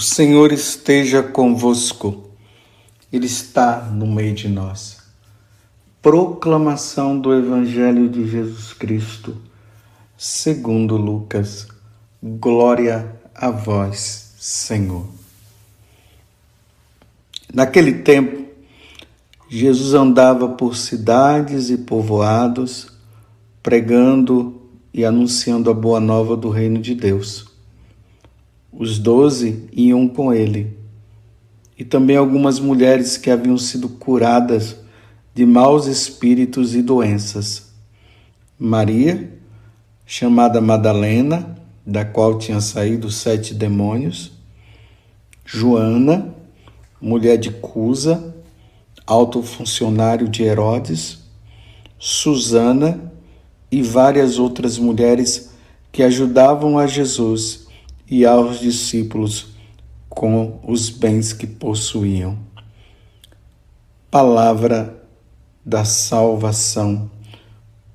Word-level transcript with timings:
O 0.00 0.02
Senhor 0.02 0.50
esteja 0.50 1.22
convosco, 1.22 2.30
Ele 3.12 3.26
está 3.26 3.82
no 3.82 4.06
meio 4.06 4.34
de 4.34 4.48
nós. 4.48 4.96
Proclamação 6.00 7.20
do 7.20 7.34
Evangelho 7.34 8.08
de 8.08 8.26
Jesus 8.26 8.72
Cristo, 8.72 9.36
segundo 10.16 10.96
Lucas. 10.96 11.68
Glória 12.22 13.14
a 13.34 13.50
vós, 13.50 14.32
Senhor. 14.38 15.04
Naquele 17.52 17.92
tempo, 17.92 18.46
Jesus 19.50 19.92
andava 19.92 20.48
por 20.48 20.78
cidades 20.78 21.68
e 21.68 21.76
povoados, 21.76 22.88
pregando 23.62 24.62
e 24.94 25.04
anunciando 25.04 25.68
a 25.68 25.74
boa 25.74 26.00
nova 26.00 26.38
do 26.38 26.48
reino 26.48 26.80
de 26.80 26.94
Deus 26.94 27.49
os 28.72 28.98
doze 28.98 29.68
iam 29.72 30.06
com 30.08 30.32
ele, 30.32 30.76
e 31.78 31.84
também 31.84 32.16
algumas 32.16 32.60
mulheres 32.60 33.16
que 33.16 33.30
haviam 33.30 33.58
sido 33.58 33.88
curadas 33.88 34.76
de 35.34 35.46
maus 35.46 35.86
espíritos 35.86 36.74
e 36.74 36.82
doenças. 36.82 37.70
Maria, 38.58 39.32
chamada 40.04 40.60
Madalena, 40.60 41.56
da 41.86 42.04
qual 42.04 42.38
tinha 42.38 42.60
saído 42.60 43.10
sete 43.10 43.54
demônios, 43.54 44.32
Joana, 45.44 46.34
mulher 47.00 47.36
de 47.38 47.50
Cusa, 47.50 48.34
alto 49.06 49.42
funcionário 49.42 50.28
de 50.28 50.42
Herodes, 50.42 51.18
Susana 51.98 53.12
e 53.70 53.82
várias 53.82 54.38
outras 54.38 54.78
mulheres 54.78 55.50
que 55.90 56.02
ajudavam 56.02 56.78
a 56.78 56.86
Jesus 56.86 57.59
e 58.10 58.26
aos 58.26 58.58
discípulos 58.58 59.54
com 60.08 60.58
os 60.66 60.90
bens 60.90 61.32
que 61.32 61.46
possuíam. 61.46 62.36
Palavra 64.10 65.00
da 65.64 65.84
salvação. 65.84 67.08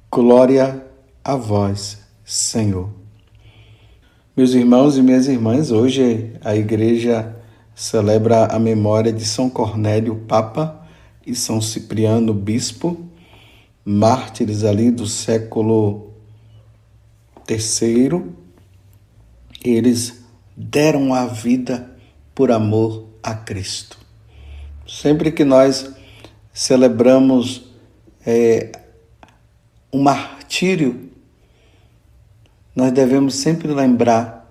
Glória 0.09 0.81
a 1.22 1.36
vós, 1.36 2.00
Senhor. 2.23 2.89
Meus 4.38 4.54
irmãos 4.54 4.98
e 4.98 5.02
minhas 5.02 5.28
irmãs, 5.28 5.70
hoje 5.70 6.34
a 6.42 6.56
igreja 6.56 7.36
celebra 7.76 8.45
a 8.45 8.58
memória 8.58 9.11
de 9.11 9.26
São 9.26 9.50
Cornélio, 9.50 10.23
Papa, 10.28 10.82
e 11.28 11.36
São 11.36 11.59
Cipriano, 11.59 12.34
Bispo, 12.34 12.98
mártires 13.84 14.64
ali 14.64 14.92
do 14.92 15.08
século 15.08 16.14
terceiro 17.45 18.45
eles 19.69 20.23
deram 20.55 21.13
a 21.13 21.25
vida 21.25 21.89
por 22.33 22.52
amor 22.52 23.08
a 23.23 23.33
Cristo. 23.33 23.97
Sempre 24.88 25.31
que 25.31 25.44
nós 25.44 25.94
celebramos 26.53 27.63
é, 28.25 28.71
um 29.91 30.02
martírio, 30.02 31.09
nós 32.75 32.91
devemos 32.91 33.36
sempre 33.36 33.69
lembrar 33.69 34.45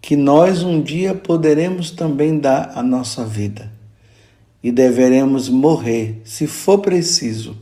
que 0.00 0.16
nós 0.16 0.62
um 0.62 0.82
dia 0.82 1.14
poderemos 1.14 1.90
também 1.90 2.38
dar 2.38 2.72
a 2.76 2.82
nossa 2.82 3.24
vida 3.24 3.70
e 4.62 4.72
deveremos 4.72 5.48
morrer, 5.48 6.20
se 6.24 6.46
for 6.46 6.78
preciso, 6.78 7.56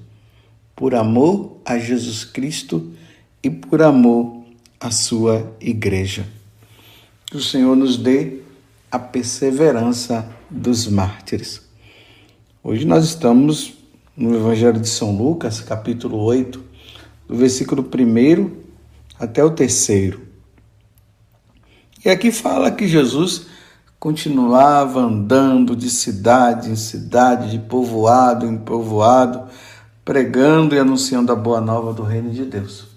por 0.75 0.95
amor 0.95 1.61
a 1.65 1.79
Jesus 1.79 2.25
Cristo 2.25 2.93
e 3.43 3.51
por 3.51 3.83
amor 3.83 4.40
a 4.81 4.91
sua 4.91 5.55
igreja. 5.61 6.27
Que 7.27 7.37
o 7.37 7.43
Senhor 7.43 7.77
nos 7.77 7.99
dê 7.99 8.39
a 8.91 8.99
perseverança 8.99 10.27
dos 10.49 10.89
mártires. 10.89 11.61
Hoje 12.65 12.87
nós 12.87 13.05
estamos 13.05 13.75
no 14.17 14.35
Evangelho 14.35 14.81
de 14.81 14.89
São 14.89 15.15
Lucas, 15.17 15.61
capítulo 15.61 16.19
8, 16.19 16.63
do 17.29 17.37
versículo 17.37 17.83
1 17.83 18.51
até 19.19 19.45
o 19.45 19.51
terceiro. 19.51 20.23
E 22.03 22.09
aqui 22.09 22.33
fala 22.33 22.71
que 22.71 22.89
Jesus 22.89 23.47
continuava 23.99 25.01
andando 25.01 25.77
de 25.77 25.91
cidade 25.91 26.71
em 26.71 26.77
cidade, 26.77 27.51
de 27.51 27.59
povoado 27.59 28.47
em 28.47 28.57
povoado, 28.57 29.43
pregando 30.03 30.75
e 30.75 30.79
anunciando 30.79 31.31
a 31.31 31.37
boa 31.37 31.61
nova 31.61 31.93
do 31.93 32.03
reino 32.03 32.31
de 32.31 32.47
Deus. 32.47 32.90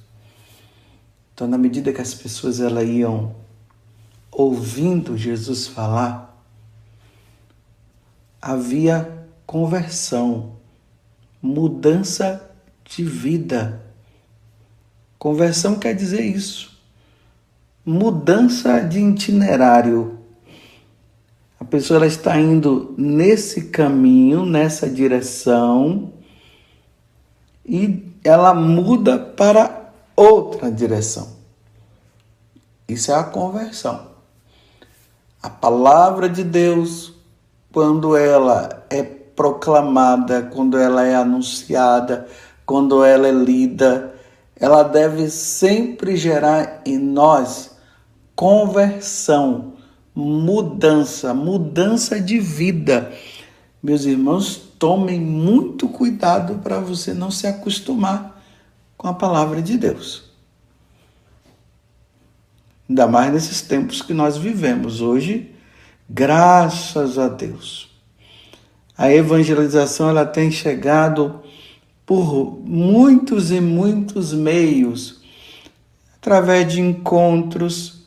Então, 1.34 1.48
na 1.48 1.58
medida 1.58 1.92
que 1.92 2.02
as 2.02 2.14
pessoas 2.14 2.60
elas 2.60 2.88
iam 2.88 3.36
ouvindo 4.32 5.18
Jesus 5.18 5.68
falar, 5.68 6.38
havia 8.42 9.26
conversão, 9.46 10.54
mudança 11.42 12.50
de 12.86 13.04
vida. 13.04 13.82
Conversão 15.18 15.76
quer 15.76 15.94
dizer 15.96 16.22
isso. 16.22 16.78
Mudança 17.86 18.80
de 18.82 19.00
itinerário. 19.00 20.20
A 21.60 21.66
pessoa 21.66 21.98
ela 21.98 22.08
está 22.08 22.40
indo 22.40 22.94
nesse 22.98 23.70
caminho, 23.70 24.46
nessa 24.46 24.90
direção, 24.90 26.12
e 27.66 28.12
ela 28.24 28.54
muda 28.54 29.18
para 29.18 29.83
outra 30.16 30.72
direção. 30.72 31.30
Isso 32.88 33.12
é 33.12 33.16
a 33.16 33.24
conversão. 33.24 34.08
A 35.42 35.50
palavra 35.50 36.30
de 36.30 36.44
Deus, 36.44 37.14
quando 37.72 38.16
ela 38.16 38.86
é 38.90 39.04
proclamada, 39.04 40.44
quando 40.44 40.78
ela 40.78 41.06
é 41.06 41.16
anunciada, 41.16 42.28
quando 42.66 43.04
ela 43.04 43.28
é 43.28 43.32
lida, 43.32 44.14
ela 44.56 44.84
deve 44.84 45.30
sempre 45.30 46.16
gerar 46.16 46.82
em 46.86 46.98
nós 46.98 47.72
conversão, 48.36 49.74
mudança, 50.16 51.34
mudança 51.34 52.20
de 52.20 52.40
vida. 52.40 53.12
Meus 53.82 54.06
irmãos, 54.06 54.56
tomem 54.80 55.20
muito 55.20 55.90
cuidado 55.90 56.60
para 56.64 56.80
você 56.80 57.14
não 57.14 57.32
se 57.32 57.48
acostumar 57.48 58.33
com 58.98 59.08
a 59.08 59.14
palavra 59.14 59.62
de 59.62 59.78
Deus. 59.78 60.32
Ainda 62.90 63.08
mais 63.08 63.34
nesses 63.34 63.62
tempos 63.62 64.02
que 64.02 64.14
nós 64.14 64.38
vivemos 64.38 65.02
hoje, 65.02 65.54
graças 66.10 67.18
a 67.18 67.28
Deus. 67.28 67.90
A 68.98 69.12
evangelização 69.12 70.10
ela 70.10 70.26
tem 70.26 70.52
chegado 70.52 71.42
por 72.06 72.60
muitos 72.60 73.52
e 73.52 73.60
muitos 73.60 74.34
meios, 74.34 75.22
através 76.16 76.72
de 76.72 76.82
encontros, 76.82 78.04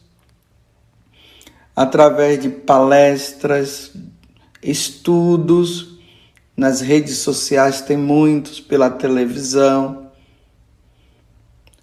através 1.74 2.40
de 2.40 2.48
palestras, 2.48 3.92
estudos, 4.62 5.96
nas 6.56 6.80
redes 6.80 7.18
sociais 7.18 7.82
tem 7.82 7.96
muitos, 7.96 8.60
pela 8.60 8.88
televisão. 8.88 10.05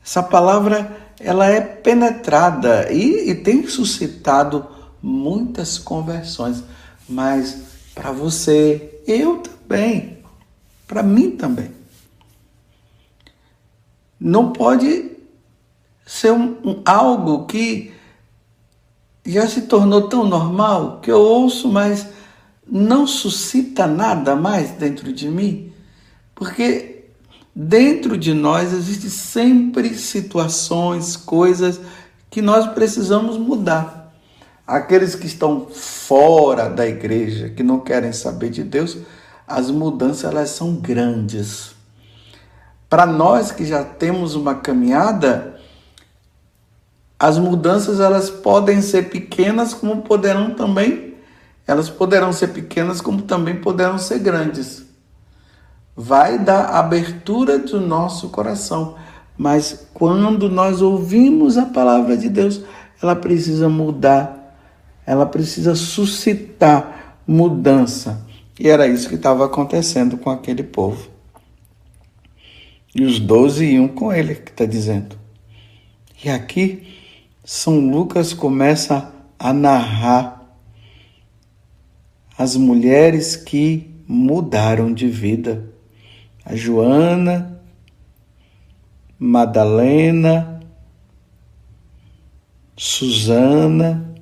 Essa 0.04 0.22
palavra 0.22 1.04
ela 1.20 1.48
é 1.48 1.62
penetrada 1.62 2.92
e, 2.92 3.30
e 3.30 3.36
tem 3.36 3.66
suscitado 3.68 4.68
muitas 5.02 5.78
conversões, 5.78 6.64
mas 7.08 7.62
para 7.96 8.12
você, 8.12 9.02
eu 9.08 9.38
também, 9.38 10.18
para 10.88 11.04
mim 11.04 11.32
também. 11.32 11.72
Não 14.20 14.52
pode 14.52 15.12
ser 16.06 16.32
um, 16.32 16.58
um, 16.64 16.82
algo 16.86 17.46
que 17.46 17.94
já 19.26 19.48
se 19.48 19.64
tornou 19.64 20.10
tão 20.10 20.26
normal 20.26 21.00
que 21.02 21.12
eu 21.12 21.20
ouço, 21.20 21.70
mas 21.70 22.08
não 22.68 23.06
suscita 23.06 23.86
nada 23.88 24.36
mais 24.36 24.72
dentro 24.72 25.14
de 25.14 25.30
mim, 25.30 25.72
porque 26.34 26.93
Dentro 27.56 28.18
de 28.18 28.34
nós 28.34 28.74
existem 28.74 29.12
sempre 29.12 29.94
situações, 29.94 31.16
coisas 31.16 31.80
que 32.28 32.42
nós 32.42 32.74
precisamos 32.74 33.38
mudar. 33.38 34.12
Aqueles 34.66 35.14
que 35.14 35.28
estão 35.28 35.68
fora 35.68 36.68
da 36.68 36.88
igreja, 36.88 37.50
que 37.50 37.62
não 37.62 37.80
querem 37.80 38.12
saber 38.12 38.50
de 38.50 38.64
Deus, 38.64 38.98
as 39.48 39.70
mudanças 39.70 40.24
elas 40.24 40.50
são 40.50 40.76
grandes. 40.76 41.76
Para 42.90 43.06
nós 43.06 43.52
que 43.52 43.66
já 43.66 43.84
temos 43.84 44.34
uma 44.34 44.56
caminhada, 44.56 45.60
as 47.20 47.38
mudanças 47.38 48.00
elas 48.00 48.32
podem 48.32 48.82
ser 48.82 49.10
pequenas 49.10 49.76
como 49.76 50.02
poderão 50.02 50.56
também, 50.56 51.14
elas 51.68 51.88
poderão 51.88 52.34
ser 52.34 52.48
pequenas 52.48 53.00
como 53.00 53.22
também 53.22 53.62
poderão 53.62 54.00
ser 54.00 54.18
grandes 54.20 54.93
vai 55.96 56.40
dar 56.40 56.66
abertura 56.66 57.60
do 57.60 57.80
nosso 57.80 58.30
coração. 58.30 58.96
Mas 59.38 59.88
quando 59.94 60.50
nós 60.50 60.82
ouvimos 60.82 61.58
a 61.58 61.66
palavra 61.66 62.16
de 62.16 62.30
Deus, 62.30 62.62
ela 63.02 63.16
precisa 63.16 63.68
mudar 63.68 64.44
ela 65.06 65.26
precisa 65.26 65.76
suscitar 65.76 67.20
mudança. 67.28 68.26
E 68.60 68.70
era 68.70 68.88
isso 68.88 69.10
que 69.10 69.16
estava 69.16 69.46
acontecendo 69.46 70.18
com 70.18 70.30
aquele 70.30 70.64
povo. 70.64 71.10
E 72.96 73.04
os 73.04 73.20
doze 73.20 73.66
iam 73.66 73.88
com 73.88 74.14
ele, 74.14 74.36
que 74.36 74.52
está 74.52 74.66
dizendo. 74.66 75.18
E 76.24 76.30
aqui, 76.30 76.88
São 77.44 77.80
Lucas 77.80 78.34
começa 78.34 79.12
a 79.38 79.52
narrar 79.52 80.42
as 82.38 82.56
mulheres 82.56 83.36
que 83.36 83.92
mudaram 84.08 84.94
de 84.94 85.08
vida. 85.08 85.73
A 86.46 86.56
Joana, 86.56 87.60
Madalena, 89.18 90.60
Susana. 92.76 94.14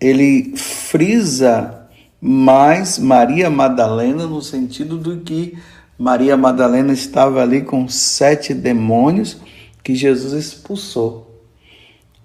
Ele 0.00 0.56
frisa 0.56 1.88
mais 2.20 2.98
Maria 2.98 3.48
Madalena 3.48 4.26
no 4.26 4.42
sentido 4.42 4.96
do 4.96 5.18
que 5.18 5.56
Maria 5.98 6.36
Madalena 6.36 6.92
estava 6.92 7.42
ali 7.42 7.62
com 7.62 7.88
sete 7.88 8.54
demônios 8.54 9.38
que 9.82 9.94
Jesus 9.94 10.32
expulsou. 10.32 11.42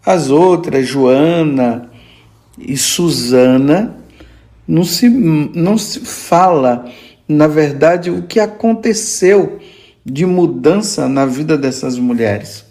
As 0.06 0.30
outras, 0.30 0.88
Joana 0.88 1.90
e 2.58 2.76
Susana, 2.78 3.98
não 4.68 4.84
se, 4.84 5.10
não 5.10 5.78
se 5.78 6.02
fala, 6.02 6.92
na 7.28 7.48
verdade, 7.48 8.10
o 8.10 8.24
que 8.24 8.40
aconteceu 8.40 9.60
de 10.06 10.26
mudança 10.26 11.08
na 11.08 11.26
vida 11.26 11.58
dessas 11.58 11.98
mulheres. 11.98 12.66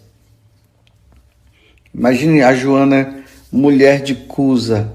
Imagine 1.93 2.41
a 2.41 2.53
Joana, 2.53 3.23
mulher 3.51 4.01
de 4.01 4.15
Cusa, 4.15 4.93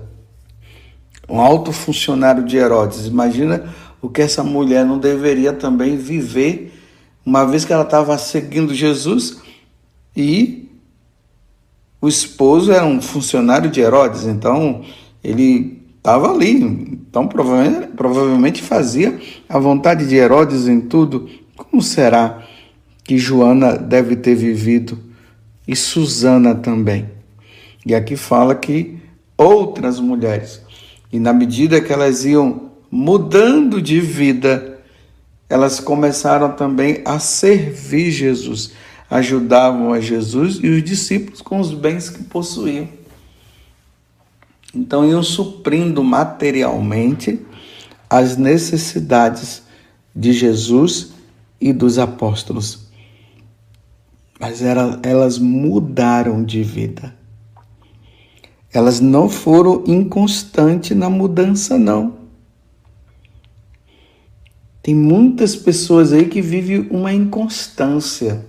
um 1.28 1.40
alto 1.40 1.72
funcionário 1.72 2.44
de 2.44 2.56
Herodes. 2.56 3.06
Imagina 3.06 3.72
o 4.00 4.08
que 4.08 4.22
essa 4.22 4.42
mulher 4.42 4.84
não 4.84 4.98
deveria 4.98 5.52
também 5.52 5.96
viver, 5.96 6.72
uma 7.24 7.44
vez 7.44 7.64
que 7.64 7.72
ela 7.72 7.82
estava 7.82 8.16
seguindo 8.16 8.74
Jesus 8.74 9.38
e 10.16 10.68
o 12.00 12.08
esposo 12.08 12.72
era 12.72 12.86
um 12.86 13.02
funcionário 13.02 13.70
de 13.70 13.80
Herodes, 13.80 14.24
então 14.24 14.84
ele 15.22 15.82
estava 15.96 16.32
ali, 16.32 16.97
então 17.08 17.26
provavelmente, 17.26 17.86
provavelmente 17.96 18.62
fazia 18.62 19.18
a 19.48 19.58
vontade 19.58 20.06
de 20.06 20.14
Herodes 20.14 20.68
em 20.68 20.80
tudo. 20.80 21.28
Como 21.56 21.82
será 21.82 22.42
que 23.02 23.16
Joana 23.16 23.76
deve 23.76 24.14
ter 24.14 24.34
vivido 24.34 24.98
e 25.66 25.74
Susana 25.74 26.54
também? 26.54 27.08
E 27.86 27.94
aqui 27.94 28.14
fala 28.14 28.54
que 28.54 28.98
outras 29.36 29.98
mulheres, 29.98 30.60
e 31.10 31.18
na 31.18 31.32
medida 31.32 31.80
que 31.80 31.92
elas 31.92 32.26
iam 32.26 32.72
mudando 32.90 33.80
de 33.80 34.00
vida, 34.00 34.78
elas 35.48 35.80
começaram 35.80 36.52
também 36.52 37.00
a 37.06 37.18
servir 37.18 38.10
Jesus, 38.10 38.72
ajudavam 39.08 39.94
a 39.94 40.00
Jesus 40.00 40.58
e 40.62 40.68
os 40.68 40.84
discípulos 40.84 41.40
com 41.40 41.58
os 41.58 41.72
bens 41.72 42.10
que 42.10 42.22
possuíam. 42.24 42.97
Então 44.74 45.08
iam 45.08 45.22
suprindo 45.22 46.02
materialmente 46.04 47.44
as 48.08 48.36
necessidades 48.36 49.62
de 50.14 50.32
Jesus 50.32 51.12
e 51.60 51.72
dos 51.72 51.98
apóstolos. 51.98 52.88
Mas 54.38 54.62
era, 54.62 54.98
elas 55.02 55.38
mudaram 55.38 56.44
de 56.44 56.62
vida. 56.62 57.14
Elas 58.72 59.00
não 59.00 59.28
foram 59.28 59.82
inconstantes 59.86 60.96
na 60.96 61.08
mudança, 61.08 61.78
não. 61.78 62.18
Tem 64.82 64.94
muitas 64.94 65.56
pessoas 65.56 66.12
aí 66.12 66.26
que 66.26 66.40
vivem 66.40 66.86
uma 66.90 67.12
inconstância. 67.12 68.46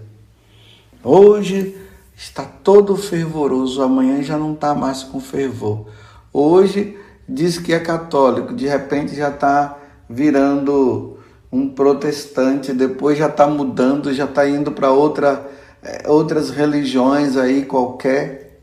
Hoje 1.03 1.75
está 2.15 2.43
todo 2.43 2.95
fervoroso, 2.95 3.81
amanhã 3.81 4.21
já 4.21 4.37
não 4.37 4.53
está 4.53 4.75
mais 4.75 5.03
com 5.03 5.19
fervor. 5.19 5.87
Hoje 6.31 6.97
diz 7.27 7.57
que 7.57 7.73
é 7.73 7.79
católico, 7.79 8.53
de 8.53 8.67
repente 8.67 9.15
já 9.15 9.29
está 9.29 9.77
virando 10.09 11.17
um 11.51 11.69
protestante, 11.69 12.73
depois 12.73 13.17
já 13.17 13.27
está 13.27 13.47
mudando, 13.47 14.13
já 14.13 14.25
está 14.25 14.47
indo 14.47 14.71
para 14.71 14.91
outra, 14.91 15.49
eh, 15.83 16.03
outras 16.07 16.49
religiões 16.49 17.35
aí 17.35 17.65
qualquer. 17.65 18.61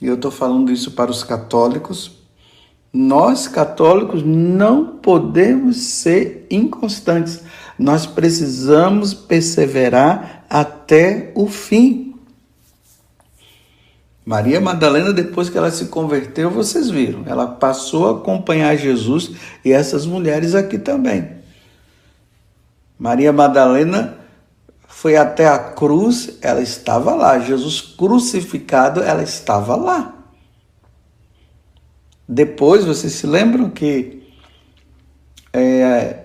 E 0.00 0.06
eu 0.06 0.14
estou 0.14 0.30
falando 0.30 0.70
isso 0.70 0.92
para 0.92 1.10
os 1.10 1.24
católicos. 1.24 2.18
Nós 2.92 3.48
católicos 3.48 4.22
não 4.24 4.98
podemos 4.98 5.76
ser 5.76 6.46
inconstantes. 6.50 7.42
Nós 7.78 8.06
precisamos 8.06 9.12
perseverar 9.12 10.44
até 10.48 11.32
o 11.34 11.46
fim. 11.46 12.07
Maria 14.28 14.60
Madalena, 14.60 15.10
depois 15.10 15.48
que 15.48 15.56
ela 15.56 15.70
se 15.70 15.86
converteu, 15.86 16.50
vocês 16.50 16.90
viram, 16.90 17.22
ela 17.24 17.46
passou 17.46 18.08
a 18.08 18.18
acompanhar 18.18 18.76
Jesus 18.76 19.30
e 19.64 19.72
essas 19.72 20.04
mulheres 20.04 20.54
aqui 20.54 20.76
também. 20.76 21.30
Maria 22.98 23.32
Madalena 23.32 24.18
foi 24.86 25.16
até 25.16 25.48
a 25.48 25.58
cruz, 25.58 26.36
ela 26.42 26.60
estava 26.60 27.14
lá. 27.14 27.38
Jesus 27.38 27.80
crucificado, 27.80 29.02
ela 29.02 29.22
estava 29.22 29.74
lá. 29.74 30.14
Depois, 32.28 32.84
vocês 32.84 33.14
se 33.14 33.26
lembram 33.26 33.70
que 33.70 34.24
é, 35.54 36.24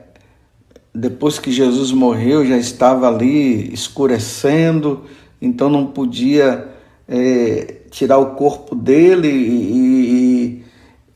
depois 0.93 1.39
que 1.39 1.53
Jesus 1.53 1.93
morreu, 1.93 2.45
já 2.45 2.57
estava 2.57 3.07
ali 3.07 3.73
escurecendo, 3.73 5.05
então 5.41 5.69
não 5.69 5.85
podia 5.85 6.72
é, 7.07 7.81
tirar 7.91 8.17
o 8.17 8.31
corpo 8.35 8.75
dele 8.75 9.27
e, 9.27 10.63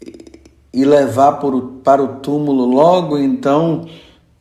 e, 0.03 0.81
e 0.81 0.85
levar 0.85 1.33
por, 1.33 1.59
para 1.83 2.03
o 2.03 2.19
túmulo 2.19 2.65
logo. 2.65 3.17
Então, 3.17 3.87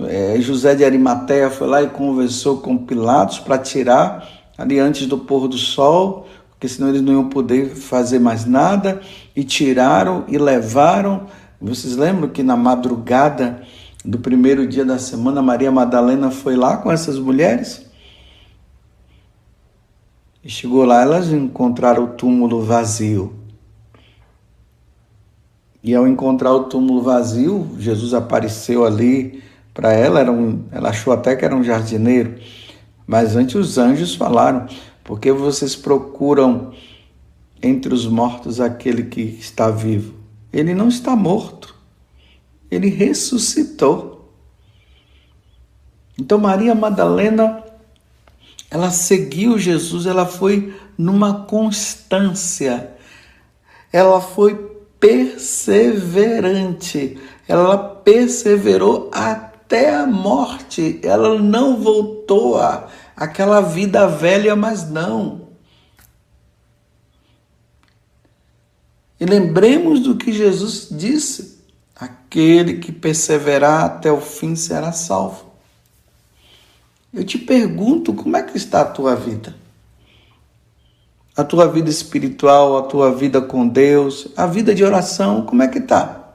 é, 0.00 0.36
José 0.40 0.74
de 0.74 0.84
Arimateia 0.84 1.50
foi 1.50 1.66
lá 1.66 1.82
e 1.82 1.88
conversou 1.88 2.58
com 2.58 2.76
Pilatos 2.76 3.38
para 3.38 3.58
tirar 3.58 4.28
ali 4.58 4.78
antes 4.78 5.06
do 5.06 5.18
pôr 5.18 5.48
do 5.48 5.56
sol, 5.56 6.26
porque 6.50 6.68
senão 6.68 6.88
eles 6.88 7.02
não 7.02 7.12
iam 7.12 7.28
poder 7.28 7.74
fazer 7.74 8.18
mais 8.18 8.44
nada. 8.44 9.00
E 9.34 9.44
tiraram 9.44 10.24
e 10.28 10.38
levaram. 10.38 11.26
Vocês 11.60 11.96
lembram 11.96 12.28
que 12.28 12.42
na 12.42 12.56
madrugada 12.56 13.62
do 14.04 14.18
primeiro 14.18 14.66
dia 14.66 14.84
da 14.84 14.98
semana, 14.98 15.42
Maria 15.42 15.70
Madalena 15.70 16.30
foi 16.30 16.56
lá 16.56 16.76
com 16.76 16.90
essas 16.90 17.18
mulheres? 17.18 17.85
E 20.46 20.48
chegou 20.48 20.84
lá, 20.84 21.02
elas 21.02 21.32
encontraram 21.32 22.04
o 22.04 22.08
túmulo 22.10 22.62
vazio. 22.62 23.34
E 25.82 25.92
ao 25.92 26.06
encontrar 26.06 26.52
o 26.52 26.64
túmulo 26.68 27.02
vazio, 27.02 27.68
Jesus 27.80 28.14
apareceu 28.14 28.84
ali 28.84 29.42
para 29.74 29.92
ela, 29.92 30.20
era 30.20 30.30
um, 30.30 30.62
ela 30.70 30.90
achou 30.90 31.12
até 31.12 31.34
que 31.34 31.44
era 31.44 31.56
um 31.56 31.64
jardineiro. 31.64 32.38
Mas 33.04 33.34
antes 33.34 33.56
os 33.56 33.76
anjos 33.76 34.14
falaram: 34.14 34.68
porque 35.02 35.32
vocês 35.32 35.74
procuram 35.74 36.70
entre 37.60 37.92
os 37.92 38.06
mortos 38.06 38.60
aquele 38.60 39.02
que 39.02 39.22
está 39.22 39.68
vivo? 39.68 40.14
Ele 40.52 40.74
não 40.74 40.86
está 40.86 41.16
morto, 41.16 41.74
ele 42.70 42.88
ressuscitou. 42.88 44.32
Então 46.16 46.38
Maria 46.38 46.72
Madalena 46.72 47.65
ela 48.76 48.90
seguiu 48.90 49.58
Jesus, 49.58 50.04
ela 50.04 50.26
foi 50.26 50.74
numa 50.98 51.46
constância, 51.46 52.92
ela 53.90 54.20
foi 54.20 54.54
perseverante, 55.00 57.18
ela 57.48 57.78
perseverou 57.78 59.10
até 59.14 59.94
a 59.94 60.06
morte, 60.06 61.00
ela 61.02 61.38
não 61.38 61.78
voltou 61.78 62.58
a 62.58 62.88
aquela 63.16 63.62
vida 63.62 64.06
velha, 64.06 64.54
mas 64.54 64.90
não. 64.90 65.48
E 69.18 69.24
lembremos 69.24 70.00
do 70.00 70.16
que 70.16 70.34
Jesus 70.34 70.88
disse: 70.90 71.64
aquele 71.94 72.74
que 72.74 72.92
perseverar 72.92 73.86
até 73.86 74.12
o 74.12 74.20
fim 74.20 74.54
será 74.54 74.92
salvo. 74.92 75.45
Eu 77.16 77.24
te 77.24 77.38
pergunto 77.38 78.12
como 78.12 78.36
é 78.36 78.42
que 78.42 78.58
está 78.58 78.82
a 78.82 78.84
tua 78.84 79.16
vida? 79.16 79.56
A 81.34 81.42
tua 81.42 81.66
vida 81.66 81.88
espiritual, 81.88 82.76
a 82.76 82.82
tua 82.82 83.10
vida 83.10 83.40
com 83.40 83.66
Deus, 83.66 84.28
a 84.36 84.46
vida 84.46 84.74
de 84.74 84.84
oração, 84.84 85.40
como 85.46 85.62
é 85.62 85.68
que 85.68 85.78
está? 85.78 86.34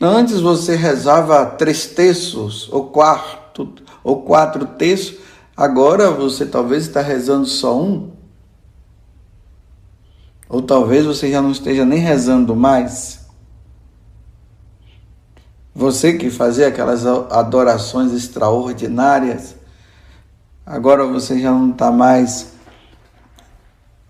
Antes 0.00 0.40
você 0.40 0.76
rezava 0.76 1.44
três 1.44 1.88
terços, 1.88 2.70
ou 2.72 2.86
quarto, 2.86 3.74
ou 4.02 4.22
quatro 4.22 4.64
terços, 4.64 5.18
agora 5.54 6.10
você 6.10 6.46
talvez 6.46 6.86
está 6.86 7.02
rezando 7.02 7.44
só 7.44 7.78
um. 7.78 8.12
Ou 10.48 10.62
talvez 10.62 11.04
você 11.04 11.30
já 11.30 11.42
não 11.42 11.50
esteja 11.50 11.84
nem 11.84 11.98
rezando 11.98 12.56
mais. 12.56 13.19
Você 15.74 16.14
que 16.14 16.30
fazia 16.30 16.68
aquelas 16.68 17.06
adorações 17.06 18.12
extraordinárias, 18.12 19.54
agora 20.66 21.06
você 21.06 21.38
já 21.38 21.50
não 21.52 21.70
está 21.70 21.92
mais 21.92 22.54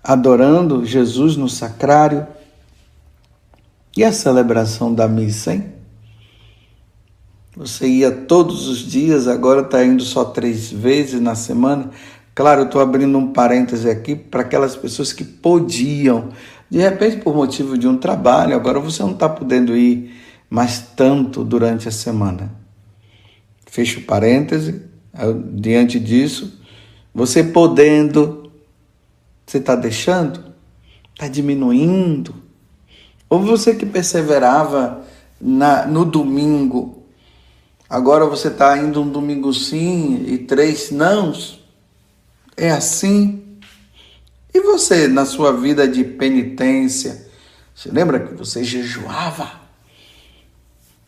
adorando 0.02 0.84
Jesus 0.84 1.36
no 1.36 1.48
sacrário. 1.48 2.26
E 3.96 4.04
a 4.04 4.12
celebração 4.12 4.94
da 4.94 5.06
missa, 5.08 5.52
hein? 5.52 5.72
Você 7.56 7.86
ia 7.88 8.10
todos 8.10 8.68
os 8.68 8.78
dias, 8.78 9.26
agora 9.26 9.62
está 9.62 9.84
indo 9.84 10.02
só 10.02 10.24
três 10.24 10.70
vezes 10.70 11.20
na 11.20 11.34
semana. 11.34 11.90
Claro, 12.34 12.62
estou 12.62 12.80
abrindo 12.80 13.18
um 13.18 13.32
parêntese 13.32 13.90
aqui 13.90 14.14
para 14.14 14.42
aquelas 14.42 14.76
pessoas 14.76 15.12
que 15.12 15.24
podiam, 15.24 16.28
de 16.70 16.78
repente 16.78 17.18
por 17.18 17.34
motivo 17.34 17.76
de 17.76 17.88
um 17.88 17.98
trabalho, 17.98 18.54
agora 18.54 18.78
você 18.78 19.02
não 19.02 19.10
está 19.10 19.28
podendo 19.28 19.76
ir 19.76 20.19
mais 20.50 20.80
tanto 20.96 21.44
durante 21.44 21.88
a 21.88 21.92
semana. 21.92 22.52
Fecho 23.66 24.02
parêntese, 24.02 24.82
diante 25.52 26.00
disso, 26.00 26.60
você 27.14 27.44
podendo, 27.44 28.50
você 29.46 29.58
está 29.58 29.76
deixando? 29.76 30.52
Está 31.14 31.28
diminuindo? 31.28 32.34
Ou 33.28 33.40
você 33.40 33.76
que 33.76 33.86
perseverava 33.86 35.04
na, 35.40 35.86
no 35.86 36.04
domingo, 36.04 37.04
agora 37.88 38.26
você 38.26 38.48
está 38.48 38.76
indo 38.76 39.02
um 39.02 39.08
domingo 39.08 39.54
sim 39.54 40.24
e 40.26 40.38
três 40.38 40.90
nãos? 40.90 41.64
É 42.56 42.72
assim? 42.72 43.40
E 44.52 44.60
você, 44.60 45.06
na 45.06 45.24
sua 45.24 45.52
vida 45.52 45.86
de 45.86 46.02
penitência, 46.02 47.28
você 47.72 47.88
lembra 47.90 48.18
que 48.18 48.34
você 48.34 48.64
jejuava? 48.64 49.69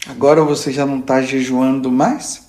Agora 0.07 0.43
você 0.43 0.73
já 0.73 0.85
não 0.85 0.99
está 0.99 1.23
jejuando 1.23 1.91
mais? 1.91 2.49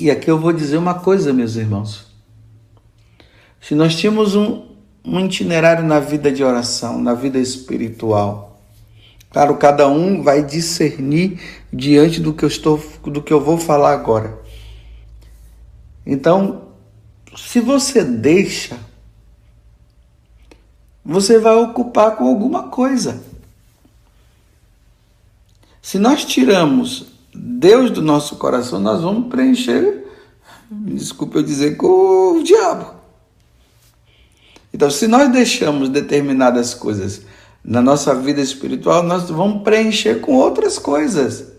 E 0.00 0.10
aqui 0.10 0.30
eu 0.30 0.38
vou 0.38 0.52
dizer 0.52 0.76
uma 0.76 0.94
coisa, 0.94 1.32
meus 1.32 1.56
irmãos. 1.56 2.06
Se 3.60 3.74
nós 3.74 3.94
tínhamos 3.94 4.34
um, 4.34 4.66
um 5.04 5.20
itinerário 5.20 5.84
na 5.84 6.00
vida 6.00 6.30
de 6.30 6.42
oração, 6.42 7.00
na 7.00 7.14
vida 7.14 7.38
espiritual, 7.38 8.60
claro, 9.30 9.56
cada 9.56 9.88
um 9.88 10.22
vai 10.22 10.44
discernir 10.44 11.40
diante 11.72 12.20
do 12.20 12.32
que 12.32 12.44
eu 12.44 12.48
estou, 12.48 12.82
do 13.04 13.22
que 13.22 13.32
eu 13.32 13.40
vou 13.40 13.58
falar 13.58 13.92
agora. 13.92 14.40
Então, 16.06 16.68
se 17.36 17.60
você 17.60 18.04
deixa, 18.04 18.76
você 21.04 21.38
vai 21.38 21.54
ocupar 21.56 22.16
com 22.16 22.26
alguma 22.26 22.68
coisa. 22.68 23.22
Se 25.82 25.98
nós 25.98 26.24
tiramos 26.24 27.06
Deus 27.34 27.90
do 27.90 28.00
nosso 28.00 28.36
coração, 28.36 28.78
nós 28.78 29.02
vamos 29.02 29.28
preencher, 29.28 30.06
desculpe 30.70 31.36
eu 31.36 31.42
dizer, 31.42 31.76
com 31.76 32.38
o 32.38 32.42
diabo. 32.44 32.94
Então, 34.72 34.88
se 34.88 35.08
nós 35.08 35.30
deixamos 35.30 35.88
determinadas 35.88 36.72
coisas 36.72 37.22
na 37.64 37.82
nossa 37.82 38.14
vida 38.14 38.40
espiritual, 38.40 39.02
nós 39.02 39.28
vamos 39.28 39.64
preencher 39.64 40.20
com 40.20 40.36
outras 40.36 40.78
coisas. 40.78 41.52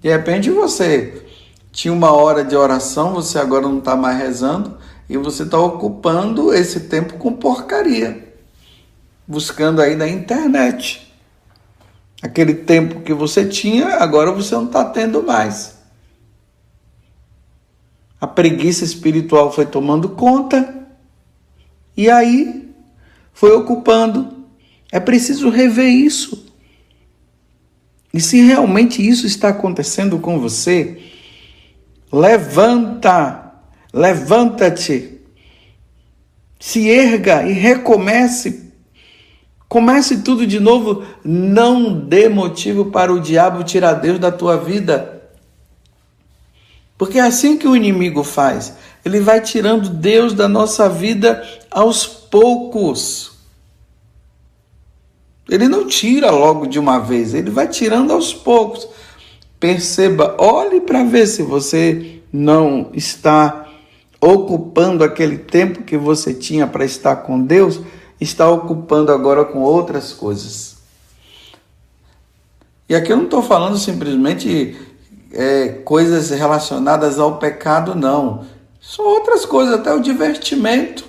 De 0.00 0.08
repente 0.08 0.48
você 0.48 1.26
tinha 1.72 1.92
uma 1.92 2.12
hora 2.12 2.44
de 2.44 2.54
oração, 2.54 3.14
você 3.14 3.36
agora 3.36 3.62
não 3.62 3.78
está 3.78 3.96
mais 3.96 4.16
rezando 4.16 4.78
e 5.08 5.16
você 5.16 5.42
está 5.42 5.58
ocupando 5.58 6.54
esse 6.54 6.80
tempo 6.80 7.14
com 7.14 7.32
porcaria, 7.32 8.32
buscando 9.26 9.82
aí 9.82 9.96
na 9.96 10.08
internet. 10.08 11.07
Aquele 12.20 12.54
tempo 12.54 13.00
que 13.00 13.12
você 13.12 13.46
tinha, 13.46 13.96
agora 13.96 14.32
você 14.32 14.54
não 14.54 14.66
está 14.66 14.84
tendo 14.84 15.22
mais. 15.22 15.78
A 18.20 18.26
preguiça 18.26 18.84
espiritual 18.84 19.52
foi 19.52 19.66
tomando 19.66 20.08
conta 20.10 20.86
e 21.96 22.10
aí 22.10 22.74
foi 23.32 23.52
ocupando. 23.52 24.46
É 24.90 24.98
preciso 24.98 25.48
rever 25.48 25.88
isso. 25.88 26.46
E 28.12 28.20
se 28.20 28.40
realmente 28.40 29.06
isso 29.06 29.26
está 29.26 29.50
acontecendo 29.50 30.18
com 30.18 30.40
você, 30.40 31.00
Levanta, 32.12 33.52
levanta-te, 33.92 35.20
se 36.58 36.88
erga 36.88 37.46
e 37.46 37.52
recomece. 37.52 38.67
Comece 39.68 40.22
tudo 40.22 40.46
de 40.46 40.58
novo. 40.58 41.04
Não 41.22 41.92
dê 41.92 42.28
motivo 42.28 42.86
para 42.86 43.12
o 43.12 43.20
diabo 43.20 43.64
tirar 43.64 43.94
Deus 43.94 44.18
da 44.18 44.32
tua 44.32 44.56
vida. 44.56 45.22
Porque 46.96 47.18
é 47.18 47.22
assim 47.22 47.56
que 47.56 47.68
o 47.68 47.76
inimigo 47.76 48.24
faz. 48.24 48.74
Ele 49.04 49.20
vai 49.20 49.40
tirando 49.40 49.88
Deus 49.88 50.32
da 50.34 50.48
nossa 50.48 50.88
vida 50.88 51.46
aos 51.70 52.06
poucos. 52.06 53.32
Ele 55.48 55.68
não 55.68 55.86
tira 55.86 56.30
logo 56.30 56.66
de 56.66 56.78
uma 56.78 56.98
vez, 56.98 57.32
ele 57.32 57.50
vai 57.50 57.66
tirando 57.68 58.12
aos 58.12 58.34
poucos. 58.34 58.86
Perceba, 59.58 60.36
olhe 60.38 60.80
para 60.80 61.04
ver 61.04 61.26
se 61.26 61.42
você 61.42 62.20
não 62.30 62.90
está 62.92 63.66
ocupando 64.20 65.02
aquele 65.02 65.38
tempo 65.38 65.84
que 65.84 65.96
você 65.96 66.34
tinha 66.34 66.66
para 66.66 66.84
estar 66.84 67.16
com 67.16 67.40
Deus, 67.40 67.80
está 68.20 68.48
ocupando 68.50 69.12
agora 69.12 69.44
com 69.44 69.60
outras 69.60 70.12
coisas. 70.12 70.76
E 72.88 72.94
aqui 72.94 73.12
eu 73.12 73.16
não 73.16 73.24
estou 73.24 73.42
falando 73.42 73.76
simplesmente 73.76 74.76
é, 75.32 75.68
coisas 75.84 76.30
relacionadas 76.30 77.18
ao 77.18 77.38
pecado, 77.38 77.94
não. 77.94 78.46
São 78.80 79.04
outras 79.04 79.44
coisas, 79.44 79.74
até 79.74 79.92
o 79.92 80.00
divertimento. 80.00 81.04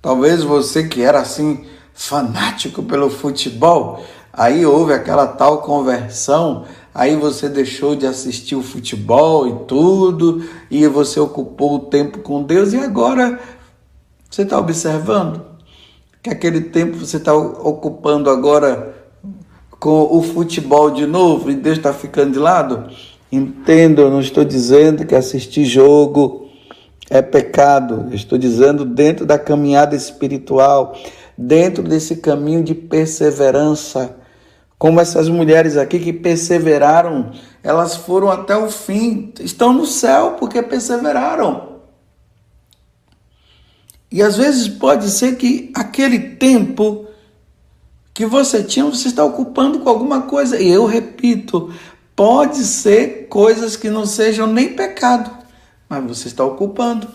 Talvez 0.00 0.42
você 0.42 0.86
que 0.86 1.02
era 1.02 1.20
assim 1.20 1.66
fanático 1.92 2.82
pelo 2.82 3.10
futebol, 3.10 4.04
Aí 4.36 4.66
houve 4.66 4.92
aquela 4.92 5.26
tal 5.26 5.62
conversão, 5.62 6.66
aí 6.94 7.16
você 7.16 7.48
deixou 7.48 7.96
de 7.96 8.06
assistir 8.06 8.54
o 8.54 8.62
futebol 8.62 9.48
e 9.48 9.64
tudo, 9.66 10.44
e 10.70 10.86
você 10.86 11.18
ocupou 11.18 11.76
o 11.76 11.78
tempo 11.78 12.18
com 12.18 12.42
Deus, 12.42 12.74
e 12.74 12.76
agora 12.76 13.40
você 14.36 14.42
está 14.42 14.58
observando 14.58 15.40
que 16.22 16.28
aquele 16.28 16.60
tempo 16.60 16.98
você 16.98 17.16
está 17.16 17.34
ocupando 17.34 18.28
agora 18.28 18.94
com 19.80 20.14
o 20.14 20.20
futebol 20.20 20.90
de 20.90 21.06
novo 21.06 21.50
e 21.50 21.54
Deus 21.54 21.78
está 21.78 21.90
ficando 21.90 22.32
de 22.34 22.38
lado? 22.38 22.86
Entendo, 23.32 24.02
eu 24.02 24.10
não 24.10 24.20
estou 24.20 24.44
dizendo 24.44 25.06
que 25.06 25.14
assistir 25.14 25.64
jogo 25.64 26.50
é 27.08 27.22
pecado, 27.22 28.14
estou 28.14 28.36
dizendo 28.36 28.84
dentro 28.84 29.24
da 29.24 29.38
caminhada 29.38 29.96
espiritual, 29.96 30.94
dentro 31.38 31.82
desse 31.82 32.16
caminho 32.16 32.62
de 32.62 32.74
perseverança 32.74 34.16
como 34.78 35.00
essas 35.00 35.30
mulheres 35.30 35.78
aqui 35.78 35.98
que 35.98 36.12
perseveraram, 36.12 37.30
elas 37.62 37.96
foram 37.96 38.30
até 38.30 38.54
o 38.54 38.70
fim, 38.70 39.32
estão 39.40 39.72
no 39.72 39.86
céu 39.86 40.36
porque 40.38 40.60
perseveraram. 40.60 41.75
E 44.10 44.22
às 44.22 44.36
vezes 44.36 44.68
pode 44.68 45.10
ser 45.10 45.36
que 45.36 45.70
aquele 45.74 46.18
tempo 46.18 47.06
que 48.14 48.24
você 48.24 48.62
tinha, 48.62 48.84
você 48.86 49.08
está 49.08 49.24
ocupando 49.24 49.80
com 49.80 49.90
alguma 49.90 50.22
coisa. 50.22 50.58
E 50.58 50.68
eu 50.68 50.86
repito, 50.86 51.72
pode 52.14 52.64
ser 52.64 53.28
coisas 53.28 53.76
que 53.76 53.90
não 53.90 54.06
sejam 54.06 54.46
nem 54.46 54.74
pecado, 54.74 55.30
mas 55.88 56.02
você 56.02 56.28
está 56.28 56.42
ocupando. 56.44 57.08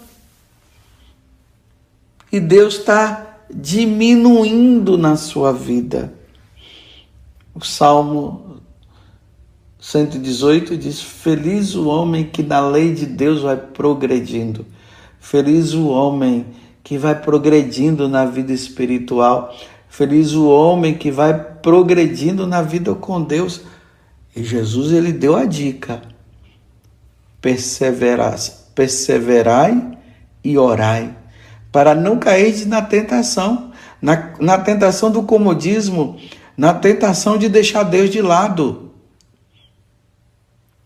E 2.31 2.39
Deus 2.39 2.75
está 2.75 3.39
diminuindo 3.53 4.97
na 4.97 5.15
sua 5.15 5.51
vida. 5.51 6.13
O 7.53 7.65
Salmo 7.65 8.61
118 9.79 10.77
diz: 10.77 11.01
Feliz 11.01 11.73
o 11.73 11.87
homem 11.87 12.25
que 12.25 12.43
na 12.43 12.61
lei 12.65 12.93
de 12.93 13.07
Deus 13.07 13.41
vai 13.41 13.57
progredindo. 13.57 14.65
Feliz 15.19 15.73
o 15.73 15.87
homem 15.87 16.45
que 16.83 16.97
vai 16.97 17.15
progredindo 17.15 18.07
na 18.07 18.25
vida 18.25 18.51
espiritual. 18.51 19.55
Feliz 19.89 20.33
o 20.33 20.47
homem 20.47 20.97
que 20.97 21.11
vai 21.11 21.33
progredindo 21.33 22.47
na 22.47 22.61
vida 22.61 22.93
com 22.95 23.21
Deus. 23.21 23.61
E 24.35 24.43
Jesus 24.43 24.91
ele 24.91 25.11
deu 25.11 25.35
a 25.35 25.45
dica: 25.45 26.01
perseverai, 27.41 28.35
perseverai 28.73 29.97
e 30.43 30.57
orai, 30.57 31.15
para 31.71 31.93
não 31.93 32.17
cair 32.17 32.65
na 32.65 32.81
tentação, 32.81 33.71
na, 34.01 34.33
na 34.39 34.57
tentação 34.57 35.11
do 35.11 35.23
comodismo, 35.23 36.19
na 36.55 36.73
tentação 36.73 37.37
de 37.37 37.49
deixar 37.49 37.83
Deus 37.83 38.09
de 38.09 38.21
lado. 38.21 38.91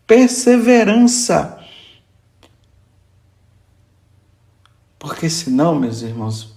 Perseverança. 0.06 1.55
Porque 5.06 5.30
senão, 5.30 5.72
meus 5.72 6.02
irmãos, 6.02 6.52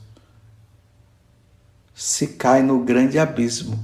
se 1.93 2.29
cai 2.29 2.63
no 2.63 2.83
grande 2.83 3.19
abismo. 3.19 3.77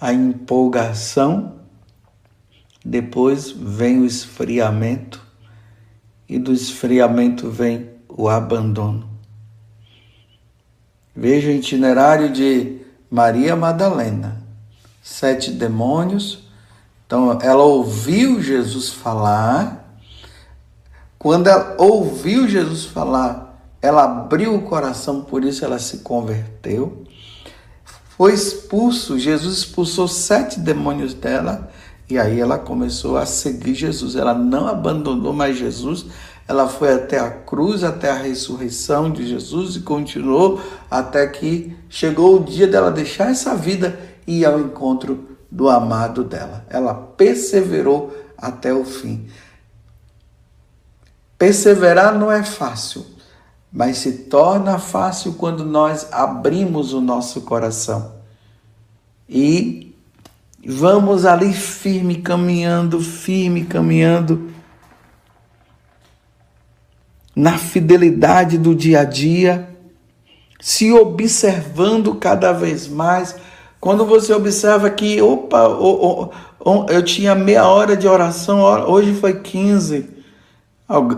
A 0.00 0.12
empolgação, 0.12 1.56
depois 2.84 3.50
vem 3.50 3.98
o 3.98 4.06
esfriamento, 4.06 5.20
e 6.28 6.38
do 6.38 6.52
esfriamento 6.52 7.50
vem 7.50 7.90
o 8.08 8.28
abandono. 8.28 9.10
Veja 11.12 11.48
o 11.48 11.52
itinerário 11.52 12.32
de 12.32 12.82
Maria 13.10 13.56
Madalena. 13.56 14.40
Sete 15.02 15.50
demônios. 15.50 16.48
Então, 17.04 17.36
ela 17.42 17.64
ouviu 17.64 18.40
Jesus 18.40 18.90
falar. 18.90 19.79
Quando 21.22 21.48
ela 21.48 21.76
ouviu 21.76 22.48
Jesus 22.48 22.86
falar, 22.86 23.62
ela 23.82 24.04
abriu 24.04 24.54
o 24.54 24.62
coração, 24.62 25.20
por 25.20 25.44
isso 25.44 25.62
ela 25.62 25.78
se 25.78 25.98
converteu. 25.98 27.04
Foi 28.16 28.32
expulso, 28.32 29.18
Jesus 29.18 29.58
expulsou 29.58 30.08
sete 30.08 30.58
demônios 30.58 31.12
dela. 31.12 31.70
E 32.08 32.18
aí 32.18 32.40
ela 32.40 32.58
começou 32.58 33.18
a 33.18 33.26
seguir 33.26 33.74
Jesus. 33.74 34.16
Ela 34.16 34.32
não 34.32 34.66
abandonou 34.66 35.34
mais 35.34 35.58
Jesus, 35.58 36.06
ela 36.48 36.66
foi 36.66 36.94
até 36.94 37.18
a 37.18 37.30
cruz, 37.30 37.84
até 37.84 38.10
a 38.10 38.16
ressurreição 38.16 39.10
de 39.10 39.28
Jesus 39.28 39.76
e 39.76 39.80
continuou 39.80 40.58
até 40.90 41.26
que 41.26 41.76
chegou 41.90 42.36
o 42.36 42.44
dia 42.44 42.66
dela 42.66 42.90
deixar 42.90 43.30
essa 43.30 43.54
vida 43.54 44.00
e 44.26 44.38
ir 44.38 44.46
ao 44.46 44.58
encontro 44.58 45.36
do 45.50 45.68
amado 45.68 46.24
dela. 46.24 46.64
Ela 46.70 46.94
perseverou 46.94 48.10
até 48.38 48.72
o 48.72 48.86
fim. 48.86 49.28
Perseverar 51.40 52.18
não 52.18 52.30
é 52.30 52.42
fácil, 52.42 53.06
mas 53.72 53.96
se 53.96 54.12
torna 54.24 54.78
fácil 54.78 55.32
quando 55.32 55.64
nós 55.64 56.06
abrimos 56.12 56.92
o 56.92 57.00
nosso 57.00 57.40
coração 57.40 58.12
e 59.26 59.96
vamos 60.62 61.24
ali 61.24 61.54
firme 61.54 62.16
caminhando, 62.16 63.00
firme 63.00 63.64
caminhando 63.64 64.50
na 67.34 67.56
fidelidade 67.56 68.58
do 68.58 68.74
dia 68.74 69.00
a 69.00 69.04
dia, 69.04 69.74
se 70.60 70.92
observando 70.92 72.16
cada 72.16 72.52
vez 72.52 72.86
mais. 72.86 73.34
Quando 73.80 74.04
você 74.04 74.34
observa 74.34 74.90
que, 74.90 75.22
opa, 75.22 75.70
eu 76.90 77.02
tinha 77.02 77.34
meia 77.34 77.66
hora 77.66 77.96
de 77.96 78.06
oração, 78.06 78.60
hoje 78.86 79.14
foi 79.14 79.40
15. 79.40 80.19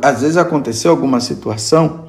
Às 0.03 0.21
vezes 0.21 0.37
aconteceu 0.37 0.91
alguma 0.91 1.21
situação 1.21 2.09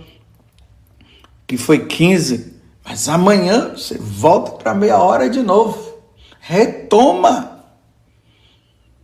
que 1.47 1.57
foi 1.57 1.85
15, 1.85 2.53
mas 2.83 3.07
amanhã 3.07 3.71
você 3.75 3.97
volta 3.97 4.51
para 4.51 4.73
meia 4.73 4.97
hora 4.97 5.29
de 5.29 5.41
novo. 5.41 5.93
Retoma. 6.39 7.51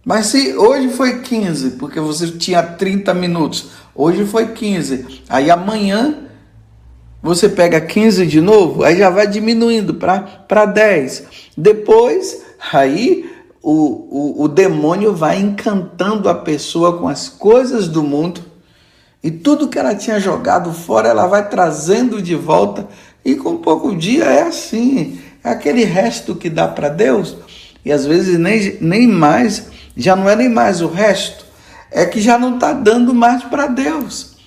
Mas 0.04 0.28
se 0.28 0.56
hoje 0.56 0.90
foi 0.90 1.22
15, 1.22 1.72
porque 1.72 2.00
você 2.00 2.32
tinha 2.32 2.64
30 2.64 3.14
minutos, 3.14 3.70
Hoje 4.02 4.26
foi 4.26 4.48
15. 4.54 5.24
Aí 5.28 5.52
amanhã 5.52 6.20
você 7.22 7.50
pega 7.50 7.82
15 7.82 8.26
de 8.26 8.40
novo, 8.40 8.82
aí 8.82 8.98
já 8.98 9.10
vai 9.10 9.28
diminuindo 9.28 9.96
para 9.96 10.66
10. 10.66 11.52
Depois, 11.58 12.42
aí 12.72 13.30
o, 13.62 13.74
o, 13.74 14.44
o 14.44 14.48
demônio 14.48 15.14
vai 15.14 15.38
encantando 15.38 16.30
a 16.30 16.34
pessoa 16.34 16.98
com 16.98 17.10
as 17.10 17.28
coisas 17.28 17.90
do 17.90 18.02
mundo 18.02 18.40
e 19.24 19.30
tudo 19.30 19.68
que 19.68 19.78
ela 19.78 19.96
tinha 19.96 20.20
jogado 20.20 20.74
fora, 20.74 21.10
ela 21.10 21.28
vai 21.28 21.50
trazendo 21.50 22.22
de 22.22 22.36
volta. 22.36 22.88
E 23.24 23.36
com 23.36 23.58
pouco 23.58 23.96
dia 23.96 24.24
é 24.24 24.44
assim. 24.44 25.20
É 25.44 25.50
aquele 25.50 25.84
resto 25.84 26.36
que 26.36 26.50
dá 26.50 26.68
para 26.68 26.90
Deus. 26.90 27.36
E 27.84 27.92
às 27.92 28.06
vezes 28.06 28.40
nem, 28.40 28.78
nem 28.80 29.08
mais, 29.08 29.68
já 29.96 30.16
não 30.16 30.30
é 30.30 30.36
nem 30.36 30.50
mais 30.50 30.82
o 30.82 30.88
resto 30.88 31.50
é 31.92 32.06
que 32.06 32.22
já 32.22 32.38
não 32.38 32.56
está 32.56 32.74
dando 32.74 33.14
mais 33.14 33.44
para 33.44 33.68
Deus. 33.68 34.38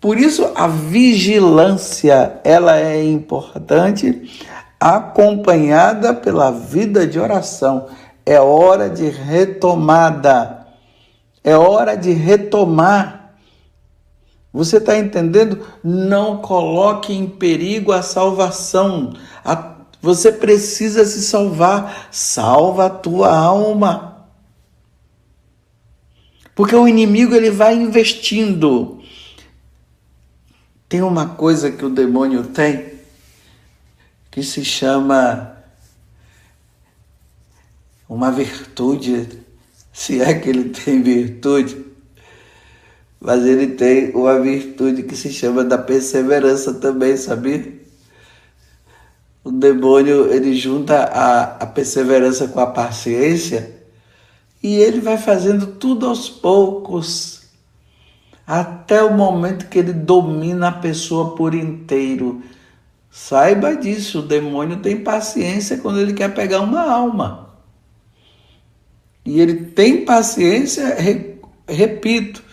Por 0.00 0.18
isso 0.18 0.50
a 0.54 0.66
vigilância 0.66 2.40
ela 2.44 2.78
é 2.78 3.02
importante, 3.02 4.30
acompanhada 4.78 6.12
pela 6.12 6.50
vida 6.50 7.06
de 7.06 7.18
oração. 7.18 7.86
É 8.26 8.38
hora 8.38 8.90
de 8.90 9.08
retomada. 9.08 10.66
É 11.42 11.56
hora 11.56 11.96
de 11.96 12.12
retomar. 12.12 13.23
Você 14.54 14.76
está 14.76 14.96
entendendo? 14.96 15.66
Não 15.82 16.38
coloque 16.38 17.12
em 17.12 17.28
perigo 17.28 17.90
a 17.90 18.02
salvação. 18.02 19.12
Você 20.00 20.30
precisa 20.30 21.04
se 21.04 21.22
salvar. 21.22 22.06
Salva 22.12 22.86
a 22.86 22.90
tua 22.90 23.36
alma. 23.36 24.28
Porque 26.54 26.76
o 26.76 26.86
inimigo 26.86 27.34
ele 27.34 27.50
vai 27.50 27.74
investindo. 27.74 29.02
Tem 30.88 31.02
uma 31.02 31.30
coisa 31.30 31.72
que 31.72 31.84
o 31.84 31.90
demônio 31.90 32.44
tem 32.44 32.94
que 34.30 34.42
se 34.42 34.64
chama 34.64 35.56
uma 38.08 38.30
virtude, 38.30 39.28
se 39.92 40.20
é 40.20 40.34
que 40.34 40.48
ele 40.48 40.70
tem 40.70 41.02
virtude, 41.02 41.93
mas 43.24 43.46
ele 43.46 43.68
tem 43.68 44.10
uma 44.10 44.38
virtude 44.38 45.02
que 45.02 45.16
se 45.16 45.32
chama 45.32 45.64
da 45.64 45.78
perseverança 45.78 46.74
também, 46.74 47.16
sabia? 47.16 47.72
O 49.42 49.50
demônio 49.50 50.30
ele 50.30 50.54
junta 50.54 51.04
a, 51.04 51.42
a 51.56 51.66
perseverança 51.66 52.48
com 52.48 52.60
a 52.60 52.66
paciência 52.66 53.80
e 54.62 54.74
ele 54.76 55.00
vai 55.00 55.16
fazendo 55.16 55.68
tudo 55.68 56.06
aos 56.06 56.28
poucos, 56.28 57.44
até 58.46 59.02
o 59.02 59.14
momento 59.14 59.70
que 59.70 59.78
ele 59.78 59.94
domina 59.94 60.68
a 60.68 60.72
pessoa 60.72 61.34
por 61.34 61.54
inteiro. 61.54 62.42
Saiba 63.10 63.74
disso, 63.74 64.18
o 64.18 64.26
demônio 64.26 64.80
tem 64.80 65.02
paciência 65.02 65.78
quando 65.78 65.98
ele 65.98 66.12
quer 66.12 66.34
pegar 66.34 66.60
uma 66.60 66.82
alma. 66.82 67.54
E 69.24 69.40
ele 69.40 69.66
tem 69.66 70.04
paciência, 70.04 70.94
repito, 71.66 72.43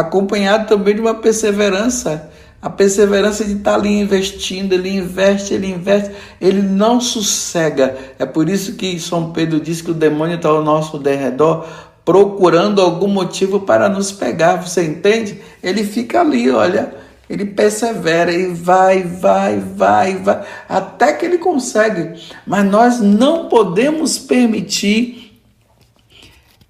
acompanhado 0.00 0.68
também 0.68 0.94
de 0.94 1.00
uma 1.00 1.14
perseverança 1.14 2.30
a 2.60 2.68
perseverança 2.68 3.44
de 3.44 3.52
estar 3.52 3.74
ali 3.74 4.00
investindo, 4.00 4.72
ele 4.72 4.90
investe, 4.90 5.54
ele 5.54 5.68
investe, 5.68 6.10
ele 6.40 6.60
não 6.60 7.00
sossega. 7.00 7.96
É 8.18 8.26
por 8.26 8.48
isso 8.48 8.74
que 8.74 8.98
São 8.98 9.30
Pedro 9.30 9.60
diz 9.60 9.80
que 9.80 9.92
o 9.92 9.94
demônio 9.94 10.36
está 10.36 10.48
ao 10.48 10.62
nosso 10.62 10.98
derredor, 10.98 11.64
procurando 12.04 12.82
algum 12.82 13.06
motivo 13.06 13.60
para 13.60 13.88
nos 13.88 14.10
pegar. 14.10 14.56
Você 14.56 14.84
entende? 14.84 15.40
Ele 15.62 15.84
fica 15.84 16.20
ali, 16.20 16.50
olha, 16.50 16.92
ele 17.30 17.44
persevera 17.44 18.32
e 18.32 18.48
vai, 18.48 19.04
vai, 19.04 19.60
vai, 19.60 20.16
vai, 20.16 20.44
até 20.68 21.12
que 21.12 21.24
ele 21.24 21.38
consegue. 21.38 22.20
Mas 22.44 22.64
nós 22.64 23.00
não 23.00 23.48
podemos 23.48 24.18
permitir 24.18 25.40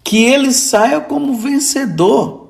que 0.04 0.22
ele 0.22 0.52
saia 0.52 1.00
como 1.00 1.38
vencedor. 1.38 2.47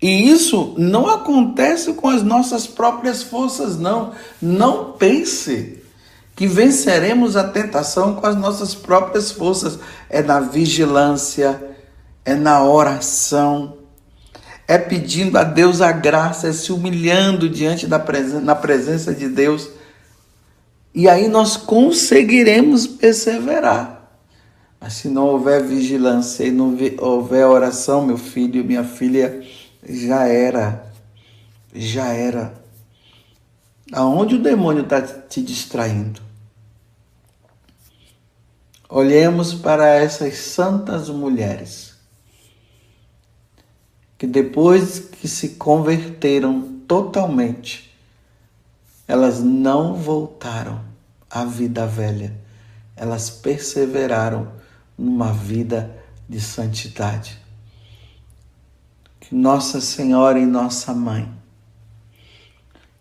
E 0.00 0.30
isso 0.30 0.74
não 0.78 1.06
acontece 1.06 1.92
com 1.92 2.08
as 2.08 2.22
nossas 2.22 2.66
próprias 2.66 3.22
forças, 3.22 3.78
não. 3.78 4.12
Não 4.40 4.92
pense 4.92 5.82
que 6.34 6.46
venceremos 6.46 7.36
a 7.36 7.44
tentação 7.44 8.14
com 8.14 8.26
as 8.26 8.34
nossas 8.34 8.74
próprias 8.74 9.30
forças. 9.30 9.78
É 10.08 10.22
na 10.22 10.40
vigilância, 10.40 11.62
é 12.24 12.34
na 12.34 12.64
oração, 12.64 13.76
é 14.66 14.78
pedindo 14.78 15.36
a 15.36 15.44
Deus 15.44 15.82
a 15.82 15.92
graça, 15.92 16.48
é 16.48 16.52
se 16.52 16.72
humilhando 16.72 17.46
diante 17.48 17.86
da 17.86 17.98
presença, 17.98 18.40
na 18.40 18.54
presença 18.54 19.14
de 19.14 19.28
Deus. 19.28 19.68
E 20.94 21.10
aí 21.10 21.28
nós 21.28 21.58
conseguiremos 21.58 22.86
perseverar. 22.86 24.00
Mas 24.80 24.94
se 24.94 25.08
não 25.08 25.26
houver 25.26 25.62
vigilância 25.62 26.44
e 26.44 26.50
não 26.50 26.74
houver 27.00 27.44
oração, 27.44 28.06
meu 28.06 28.16
filho, 28.16 28.64
minha 28.64 28.82
filha, 28.82 29.42
já 29.88 30.26
era, 30.26 30.92
já 31.74 32.08
era. 32.08 32.54
Aonde 33.92 34.36
o 34.36 34.42
demônio 34.42 34.82
está 34.82 35.02
te 35.02 35.42
distraindo? 35.42 36.20
Olhemos 38.88 39.54
para 39.54 39.88
essas 39.88 40.36
santas 40.36 41.08
mulheres 41.08 41.90
que 44.20 44.26
depois 44.26 44.98
que 44.98 45.26
se 45.26 45.50
converteram 45.50 46.80
totalmente, 46.86 47.96
elas 49.08 49.40
não 49.40 49.94
voltaram 49.94 50.84
à 51.30 51.42
vida 51.42 51.86
velha, 51.86 52.36
elas 52.94 53.30
perseveraram 53.30 54.52
numa 54.98 55.32
vida 55.32 55.90
de 56.28 56.38
santidade. 56.38 57.39
Nossa 59.30 59.80
Senhora 59.80 60.38
e 60.38 60.46
Nossa 60.46 60.92
Mãe 60.92 61.40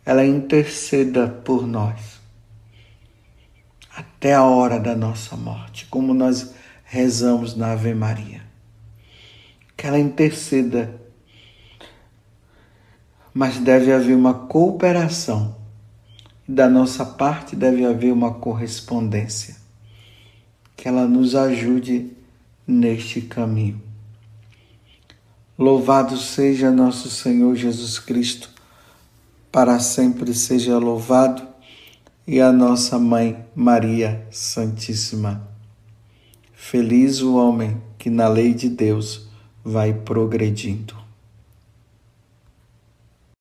ela 0.09 0.25
interceda 0.25 1.27
por 1.27 1.67
nós 1.67 2.19
até 3.95 4.33
a 4.33 4.41
hora 4.41 4.79
da 4.79 4.95
nossa 4.95 5.37
morte, 5.37 5.85
como 5.85 6.15
nós 6.15 6.55
rezamos 6.83 7.55
na 7.55 7.73
Ave 7.73 7.93
Maria. 7.93 8.41
Que 9.77 9.85
ela 9.85 9.99
interceda, 9.99 10.99
mas 13.31 13.59
deve 13.59 13.93
haver 13.93 14.15
uma 14.15 14.33
cooperação, 14.33 15.55
da 16.47 16.67
nossa 16.67 17.05
parte 17.05 17.55
deve 17.55 17.85
haver 17.85 18.11
uma 18.11 18.33
correspondência. 18.33 19.57
Que 20.75 20.87
ela 20.87 21.05
nos 21.05 21.35
ajude 21.35 22.17
neste 22.65 23.21
caminho. 23.21 23.88
Louvado 25.60 26.15
seja 26.15 26.72
nosso 26.72 27.10
Senhor 27.10 27.54
Jesus 27.54 28.00
Cristo, 28.00 28.50
para 29.52 29.78
sempre 29.78 30.34
seja 30.34 30.78
louvado, 30.78 31.45
e 32.26 32.39
a 32.39 32.50
nossa 32.50 32.98
Mãe 32.98 33.45
Maria 33.54 34.26
Santíssima. 34.32 35.45
Feliz 36.54 37.22
o 37.22 37.36
homem 37.36 37.76
que 37.98 38.10
na 38.10 38.30
lei 38.30 38.54
de 38.54 38.69
Deus 38.69 39.28
vai 39.62 39.91
progredindo. 39.91 40.98